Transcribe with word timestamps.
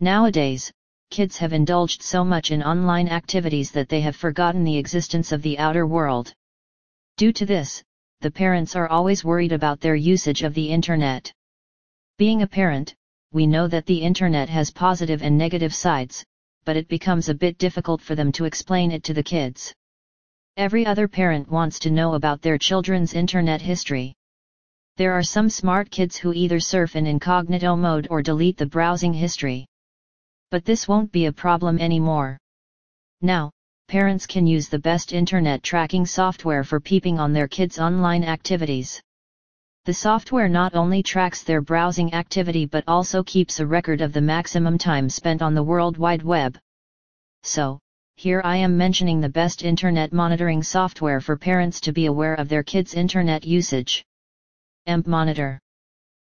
Nowadays, 0.00 0.70
kids 1.10 1.38
have 1.38 1.54
indulged 1.54 2.02
so 2.02 2.22
much 2.22 2.50
in 2.50 2.62
online 2.62 3.08
activities 3.08 3.70
that 3.70 3.88
they 3.88 4.02
have 4.02 4.14
forgotten 4.14 4.62
the 4.62 4.76
existence 4.76 5.32
of 5.32 5.40
the 5.40 5.58
outer 5.58 5.86
world. 5.86 6.34
Due 7.16 7.32
to 7.32 7.46
this, 7.46 7.82
the 8.20 8.30
parents 8.30 8.76
are 8.76 8.88
always 8.88 9.24
worried 9.24 9.52
about 9.52 9.80
their 9.80 9.94
usage 9.94 10.42
of 10.42 10.52
the 10.52 10.68
internet. 10.68 11.32
Being 12.18 12.42
a 12.42 12.46
parent, 12.46 12.94
we 13.32 13.46
know 13.46 13.68
that 13.68 13.86
the 13.86 14.02
internet 14.02 14.50
has 14.50 14.70
positive 14.70 15.22
and 15.22 15.38
negative 15.38 15.74
sides, 15.74 16.22
but 16.66 16.76
it 16.76 16.88
becomes 16.88 17.30
a 17.30 17.34
bit 17.34 17.56
difficult 17.56 18.02
for 18.02 18.14
them 18.14 18.30
to 18.32 18.44
explain 18.44 18.92
it 18.92 19.02
to 19.04 19.14
the 19.14 19.22
kids. 19.22 19.72
Every 20.58 20.84
other 20.84 21.08
parent 21.08 21.50
wants 21.50 21.78
to 21.78 21.90
know 21.90 22.14
about 22.14 22.42
their 22.42 22.58
children's 22.58 23.14
internet 23.14 23.62
history. 23.62 24.12
There 24.98 25.12
are 25.12 25.22
some 25.22 25.48
smart 25.48 25.90
kids 25.90 26.18
who 26.18 26.34
either 26.34 26.60
surf 26.60 26.96
in 26.96 27.06
incognito 27.06 27.76
mode 27.76 28.08
or 28.10 28.20
delete 28.20 28.58
the 28.58 28.66
browsing 28.66 29.14
history. 29.14 29.66
But 30.50 30.64
this 30.64 30.86
won't 30.86 31.10
be 31.10 31.26
a 31.26 31.32
problem 31.32 31.78
anymore. 31.78 32.38
Now, 33.20 33.50
parents 33.88 34.26
can 34.26 34.46
use 34.46 34.68
the 34.68 34.78
best 34.78 35.12
internet 35.12 35.62
tracking 35.62 36.06
software 36.06 36.64
for 36.64 36.80
peeping 36.80 37.18
on 37.18 37.32
their 37.32 37.48
kids' 37.48 37.78
online 37.78 38.22
activities. 38.24 39.00
The 39.86 39.94
software 39.94 40.48
not 40.48 40.74
only 40.74 41.02
tracks 41.02 41.42
their 41.42 41.60
browsing 41.60 42.12
activity 42.14 42.66
but 42.66 42.84
also 42.86 43.22
keeps 43.22 43.60
a 43.60 43.66
record 43.66 44.00
of 44.00 44.12
the 44.12 44.20
maximum 44.20 44.78
time 44.78 45.08
spent 45.08 45.42
on 45.42 45.54
the 45.54 45.62
World 45.62 45.96
Wide 45.96 46.22
Web. 46.22 46.58
So, 47.42 47.78
here 48.16 48.40
I 48.44 48.56
am 48.56 48.76
mentioning 48.76 49.20
the 49.20 49.28
best 49.28 49.62
internet 49.62 50.12
monitoring 50.12 50.62
software 50.62 51.20
for 51.20 51.36
parents 51.36 51.80
to 51.82 51.92
be 51.92 52.06
aware 52.06 52.34
of 52.34 52.48
their 52.48 52.62
kids' 52.62 52.94
internet 52.94 53.44
usage. 53.44 54.04
EMP 54.86 55.06
Monitor 55.06 55.60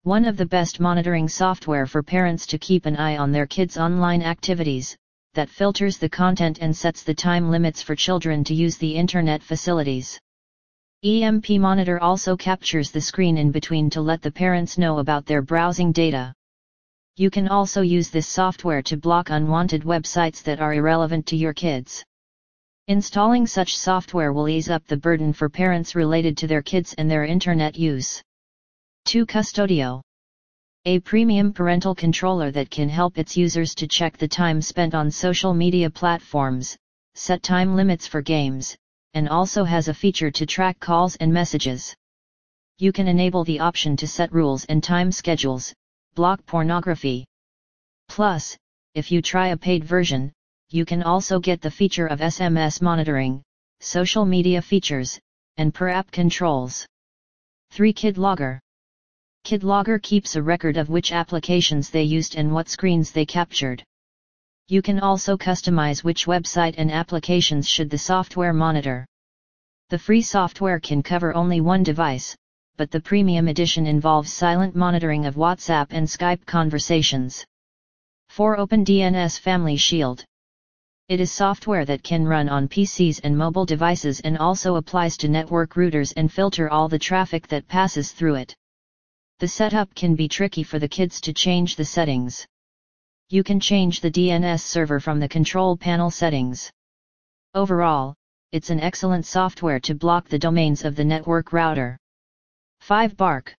One 0.03 0.25
of 0.25 0.37
the 0.37 0.45
best 0.45 0.79
monitoring 0.79 1.27
software 1.27 1.85
for 1.85 2.01
parents 2.01 2.45
to 2.47 2.57
keep 2.57 2.85
an 2.85 2.95
eye 2.95 3.17
on 3.17 3.31
their 3.31 3.45
kids' 3.45 3.77
online 3.77 4.21
activities, 4.21 4.95
that 5.33 5.49
filters 5.49 5.97
the 5.97 6.09
content 6.09 6.59
and 6.61 6.75
sets 6.75 7.03
the 7.03 7.13
time 7.13 7.51
limits 7.51 7.81
for 7.81 7.95
children 7.95 8.43
to 8.45 8.55
use 8.55 8.77
the 8.77 8.95
internet 8.95 9.43
facilities. 9.43 10.19
EMP 11.03 11.49
Monitor 11.51 11.99
also 12.01 12.35
captures 12.35 12.89
the 12.89 12.99
screen 12.99 13.37
in 13.37 13.51
between 13.51 13.89
to 13.91 14.01
let 14.01 14.21
the 14.21 14.31
parents 14.31 14.79
know 14.79 14.97
about 14.97 15.25
their 15.25 15.43
browsing 15.43 15.91
data. 15.91 16.33
You 17.17 17.29
can 17.29 17.47
also 17.47 17.81
use 17.81 18.09
this 18.09 18.27
software 18.27 18.81
to 18.83 18.97
block 18.97 19.29
unwanted 19.29 19.83
websites 19.83 20.41
that 20.43 20.59
are 20.59 20.73
irrelevant 20.73 21.25
to 21.27 21.35
your 21.37 21.53
kids. 21.53 22.03
Installing 22.87 23.45
such 23.45 23.77
software 23.77 24.33
will 24.33 24.47
ease 24.47 24.69
up 24.69 24.87
the 24.87 24.97
burden 24.97 25.33
for 25.33 25.49
parents 25.49 25.93
related 25.93 26.37
to 26.37 26.47
their 26.47 26.61
kids 26.61 26.95
and 26.97 27.11
their 27.11 27.25
internet 27.25 27.75
use. 27.77 28.23
2 29.07 29.25
Qustodio 29.25 30.01
A 30.83 30.99
premium 30.99 31.53
parental 31.53 31.95
controller 31.95 32.51
that 32.51 32.69
can 32.69 32.89
help 32.89 33.17
its 33.17 33.37
users 33.37 33.73
to 33.75 33.87
check 33.87 34.17
the 34.17 34.27
time 34.27 34.61
spent 34.61 34.93
on 34.93 35.09
social 35.09 35.53
media 35.53 35.89
platforms, 35.89 36.75
set 37.15 37.41
time 37.41 37.73
limits 37.73 38.05
for 38.05 38.21
games, 38.21 38.75
and 39.13 39.29
also 39.29 39.63
has 39.63 39.87
a 39.87 39.93
feature 39.93 40.29
to 40.29 40.45
track 40.45 40.77
calls 40.81 41.15
and 41.21 41.31
messages. 41.31 41.95
You 42.79 42.91
can 42.91 43.07
enable 43.07 43.45
the 43.45 43.61
option 43.61 43.95
to 43.95 44.05
set 44.05 44.33
rules 44.33 44.65
and 44.65 44.83
time 44.83 45.13
schedules, 45.13 45.73
block 46.15 46.45
pornography. 46.45 47.23
Plus, 48.09 48.57
if 48.93 49.09
you 49.09 49.21
try 49.21 49.47
a 49.47 49.57
paid 49.57 49.85
version, 49.85 50.33
you 50.69 50.83
can 50.83 51.01
also 51.01 51.39
get 51.39 51.61
the 51.61 51.71
feature 51.71 52.07
of 52.07 52.19
SMS 52.19 52.81
monitoring, 52.81 53.41
social 53.79 54.25
media 54.25 54.61
features, 54.61 55.17
and 55.55 55.73
per 55.73 55.87
app 55.87 56.11
controls. 56.11 56.85
3 57.71 57.93
Kid 57.93 58.17
Logger 58.17 58.59
Kid 59.47 59.63
Logger 59.63 59.97
keeps 59.97 60.35
a 60.35 60.43
record 60.43 60.75
of 60.75 60.89
which 60.89 61.13
applications 61.13 61.89
they 61.89 62.03
used 62.03 62.35
and 62.35 62.53
what 62.53 62.67
screens 62.67 63.13
they 63.13 63.25
captured. 63.25 63.81
You 64.67 64.81
can 64.81 64.99
also 64.99 65.37
customize 65.37 66.03
which 66.03 66.25
website 66.25 66.75
and 66.77 66.91
applications 66.91 67.65
should 67.65 67.89
the 67.89 67.97
software 67.97 68.51
monitor. 68.51 69.05
The 69.87 69.99
free 69.99 70.21
software 70.21 70.81
can 70.81 71.01
cover 71.01 71.33
only 71.33 71.61
one 71.61 71.81
device, 71.81 72.35
but 72.75 72.91
the 72.91 72.99
premium 72.99 73.47
edition 73.47 73.87
involves 73.87 74.33
silent 74.33 74.75
monitoring 74.75 75.25
of 75.25 75.35
WhatsApp 75.35 75.87
and 75.91 76.05
Skype 76.05 76.45
conversations. 76.45 77.45
4 78.27 78.57
OpenDNS 78.57 79.39
Family 79.39 79.77
Shield 79.77 80.25
It 81.07 81.21
is 81.21 81.31
software 81.31 81.85
that 81.85 82.03
can 82.03 82.25
run 82.25 82.49
on 82.49 82.67
PCs 82.67 83.21
and 83.23 83.37
mobile 83.37 83.65
devices 83.65 84.19
and 84.19 84.37
also 84.37 84.75
applies 84.75 85.15
to 85.15 85.29
network 85.29 85.75
routers 85.75 86.11
and 86.17 86.29
filter 86.29 86.69
all 86.69 86.89
the 86.89 86.99
traffic 86.99 87.47
that 87.47 87.69
passes 87.69 88.11
through 88.11 88.35
it. 88.35 88.53
The 89.39 89.47
setup 89.47 89.93
can 89.95 90.15
be 90.15 90.27
tricky 90.27 90.63
for 90.63 90.79
the 90.79 90.87
kids 90.87 91.21
to 91.21 91.33
change 91.33 91.75
the 91.75 91.85
settings 91.85 92.47
you 93.29 93.43
can 93.43 93.59
change 93.59 93.99
the 93.99 94.09
DNS 94.09 94.61
server 94.61 95.01
from 95.01 95.19
the 95.19 95.27
control 95.27 95.75
panel 95.75 96.09
settings. 96.09 96.71
Overall, 97.53 98.15
it's 98.53 98.69
an 98.69 98.79
excellent 98.79 99.25
software 99.25 99.81
to 99.81 99.95
block 99.95 100.29
the 100.29 100.39
domains 100.39 100.85
of 100.85 100.95
the 100.95 101.03
network 101.03 101.51
router. 101.51 101.97
5 102.79 103.17
Bark 103.17 103.53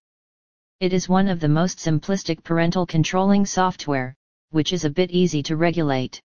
It 0.79 0.91
is 0.91 1.07
one 1.07 1.27
of 1.27 1.39
the 1.39 1.47
most 1.47 1.77
simplistic 1.77 2.43
parental 2.43 2.87
controlling 2.87 3.45
software, 3.45 4.15
which 4.49 4.73
is 4.73 4.85
a 4.85 4.89
bit 4.89 5.11
easy 5.11 5.43
to 5.43 5.55
regulate. 5.55 6.19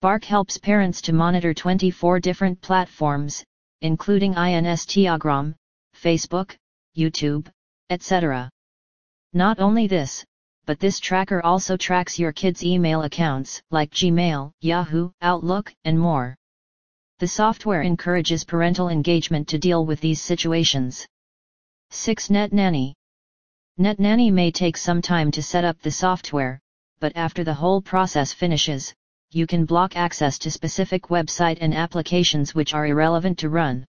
Bark 0.00 0.24
helps 0.24 0.56
parents 0.56 1.02
to 1.02 1.12
monitor 1.12 1.52
24 1.52 2.18
different 2.18 2.62
platforms, 2.62 3.44
including 3.82 4.32
Instagram, 4.32 5.54
Facebook, 5.94 6.56
YouTube, 6.96 7.46
etc. 7.90 8.48
Not 9.36 9.58
only 9.58 9.88
this, 9.88 10.24
but 10.64 10.78
this 10.78 11.00
tracker 11.00 11.42
also 11.42 11.76
tracks 11.76 12.20
your 12.20 12.32
kids' 12.32 12.64
email 12.64 13.02
accounts, 13.02 13.60
like 13.72 13.90
Gmail, 13.90 14.52
Yahoo, 14.60 15.10
Outlook, 15.20 15.74
and 15.84 15.98
more. 15.98 16.36
The 17.18 17.26
software 17.26 17.82
encourages 17.82 18.44
parental 18.44 18.90
engagement 18.90 19.48
to 19.48 19.58
deal 19.58 19.84
with 19.86 20.00
these 20.00 20.22
situations. 20.22 21.04
6. 21.90 22.28
NetNanny 22.28 22.92
NetNanny 23.76 24.32
may 24.32 24.52
take 24.52 24.76
some 24.76 25.02
time 25.02 25.32
to 25.32 25.42
set 25.42 25.64
up 25.64 25.80
the 25.80 25.90
software, 25.90 26.60
but 27.00 27.16
after 27.16 27.42
the 27.42 27.54
whole 27.54 27.82
process 27.82 28.32
finishes, 28.32 28.94
you 29.32 29.48
can 29.48 29.64
block 29.64 29.96
access 29.96 30.38
to 30.38 30.50
specific 30.50 31.08
website 31.08 31.58
and 31.60 31.74
applications 31.74 32.54
which 32.54 32.72
are 32.72 32.86
irrelevant 32.86 33.38
to 33.40 33.48
run. 33.48 33.84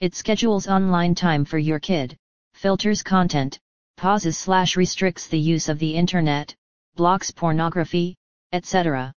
It 0.00 0.16
schedules 0.16 0.66
online 0.66 1.14
time 1.14 1.44
for 1.44 1.58
your 1.58 1.78
kid, 1.78 2.16
filters 2.54 3.04
content, 3.04 3.60
pauses 3.96 4.36
slash 4.36 4.76
restricts 4.76 5.26
the 5.26 5.38
use 5.38 5.68
of 5.68 5.78
the 5.78 5.94
internet, 5.94 6.54
blocks 6.96 7.30
pornography, 7.30 8.14
etc. 8.52 9.12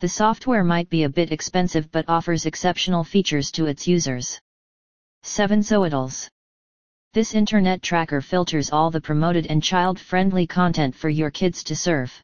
The 0.00 0.08
software 0.08 0.64
might 0.64 0.88
be 0.88 1.02
a 1.02 1.08
bit 1.08 1.30
expensive 1.30 1.90
but 1.92 2.08
offers 2.08 2.46
exceptional 2.46 3.04
features 3.04 3.50
to 3.52 3.66
its 3.66 3.86
users. 3.86 4.40
7 5.22 5.60
Zoodles 5.60 6.28
This 7.12 7.34
internet 7.34 7.82
tracker 7.82 8.22
filters 8.22 8.70
all 8.70 8.90
the 8.90 9.00
promoted 9.02 9.46
and 9.48 9.62
child-friendly 9.62 10.46
content 10.46 10.94
for 10.94 11.10
your 11.10 11.30
kids 11.30 11.62
to 11.64 11.76
surf. 11.76 12.22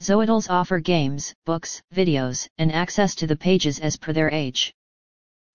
Zoodles 0.00 0.48
offer 0.48 0.78
games, 0.78 1.34
books, 1.44 1.82
videos, 1.92 2.48
and 2.58 2.70
access 2.70 3.16
to 3.16 3.26
the 3.26 3.36
pages 3.36 3.80
as 3.80 3.96
per 3.96 4.12
their 4.12 4.30
age. 4.30 4.72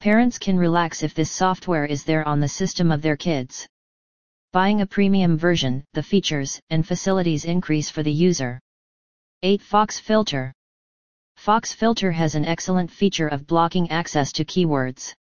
Parents 0.02 0.38
can 0.38 0.58
relax 0.58 1.04
if 1.04 1.14
this 1.14 1.32
software 1.32 1.86
is 1.86 2.04
there 2.04 2.28
on 2.28 2.42
the 2.42 2.48
system 2.50 2.92
of 2.92 3.02
their 3.02 3.16
kids. 3.16 3.68
Buying 4.52 4.82
a 4.82 4.88
premium 4.88 5.38
version, 5.38 5.84
the 5.94 6.02
features 6.02 6.60
and 6.72 6.88
facilities 6.88 7.46
increase 7.46 7.92
for 7.92 8.02
the 8.02 8.12
user. 8.12 8.60
8. 9.44 9.62
Fox 9.62 10.00
Filter 10.00 10.52
Fox 11.36 11.72
Filter 11.72 12.12
has 12.12 12.34
an 12.34 12.46
excellent 12.46 12.90
feature 12.90 13.28
of 13.28 13.46
blocking 13.46 13.92
access 13.92 14.32
to 14.32 14.44
keywords. 14.44 15.14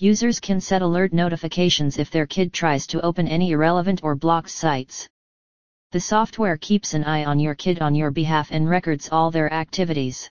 Users 0.00 0.40
can 0.40 0.60
set 0.60 0.82
alert 0.82 1.12
notifications 1.12 1.96
if 1.96 2.10
their 2.10 2.26
kid 2.26 2.52
tries 2.52 2.88
to 2.88 3.00
open 3.02 3.28
any 3.28 3.52
irrelevant 3.52 4.02
or 4.02 4.16
blocked 4.16 4.50
sites. 4.50 5.06
The 5.92 6.00
software 6.00 6.56
keeps 6.56 6.92
an 6.92 7.04
eye 7.04 7.26
on 7.26 7.38
your 7.38 7.54
kid 7.54 7.80
on 7.80 7.94
your 7.94 8.10
behalf 8.10 8.50
and 8.50 8.68
records 8.68 9.10
all 9.12 9.30
their 9.30 9.52
activities. 9.52 10.28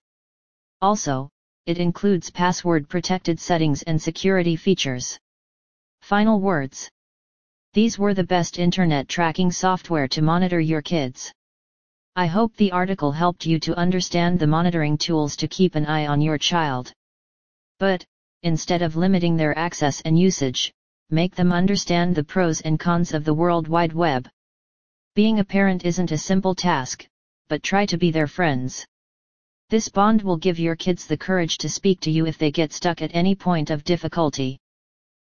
Also, 0.81 1.29
it 1.65 1.77
includes 1.77 2.29
password 2.29 2.89
protected 2.89 3.39
settings 3.39 3.81
and 3.83 4.01
security 4.01 4.57
features. 4.57 5.17
Final 6.01 6.41
words 6.41 6.89
these 7.73 7.99
were 7.99 8.15
the 8.15 8.23
best 8.23 8.57
internet 8.57 9.07
tracking 9.07 9.51
software 9.51 10.07
to 10.07 10.23
monitor 10.23 10.59
your 10.59 10.81
kids. 10.81 11.31
I 12.15 12.25
hope 12.25 12.55
the 12.55 12.71
article 12.71 13.11
helped 13.11 13.45
you 13.45 13.59
to 13.59 13.77
understand 13.77 14.39
the 14.39 14.47
monitoring 14.47 14.97
tools 14.97 15.35
to 15.35 15.47
keep 15.47 15.75
an 15.75 15.85
eye 15.85 16.07
on 16.07 16.19
your 16.19 16.39
child. 16.39 16.91
But, 17.77 18.03
instead 18.41 18.81
of 18.81 18.95
limiting 18.95 19.37
their 19.37 19.57
access 19.57 20.01
and 20.01 20.17
usage, 20.17 20.73
make 21.11 21.35
them 21.35 21.51
understand 21.51 22.15
the 22.15 22.23
pros 22.23 22.61
and 22.61 22.79
cons 22.79 23.13
of 23.13 23.23
the 23.23 23.33
World 23.35 23.67
Wide 23.67 23.93
Web. 23.93 24.27
Being 25.13 25.39
a 25.39 25.45
parent 25.45 25.85
isn't 25.85 26.11
a 26.11 26.17
simple 26.17 26.55
task, 26.55 27.07
but 27.49 27.61
try 27.61 27.85
to 27.85 27.97
be 27.97 28.09
their 28.09 28.27
friends. 28.27 28.85
This 29.69 29.89
bond 29.89 30.23
will 30.23 30.37
give 30.37 30.57
your 30.57 30.75
kids 30.75 31.05
the 31.05 31.17
courage 31.17 31.59
to 31.59 31.69
speak 31.69 31.99
to 32.01 32.11
you 32.11 32.25
if 32.25 32.39
they 32.39 32.51
get 32.51 32.73
stuck 32.73 33.03
at 33.03 33.13
any 33.13 33.35
point 33.35 33.69
of 33.69 33.83
difficulty. 33.83 34.59